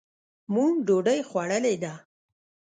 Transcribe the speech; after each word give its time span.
مونږ 0.53 0.73
ډوډۍ 0.87 1.19
خوړلې 1.29 1.75
ده. 1.83 1.93